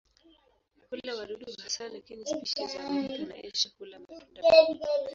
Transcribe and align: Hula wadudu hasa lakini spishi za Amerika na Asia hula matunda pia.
Hula 0.89 1.15
wadudu 1.17 1.51
hasa 1.63 1.89
lakini 1.89 2.25
spishi 2.25 2.67
za 2.67 2.83
Amerika 2.85 3.23
na 3.25 3.35
Asia 3.35 3.71
hula 3.77 3.99
matunda 3.99 4.41
pia. 4.41 4.69